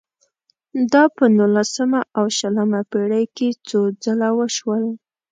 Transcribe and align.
دا 0.93 1.03
په 1.15 1.25
نولسمه 1.37 2.01
او 2.17 2.25
شلمه 2.37 2.81
پېړۍ 2.91 3.25
کې 3.35 3.47
څو 3.67 3.79
ځله 4.03 4.29
وشول. 4.39 4.83